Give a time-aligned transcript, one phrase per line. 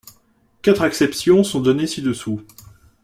[0.63, 2.41] Quatre acceptions sont données ci-dessous.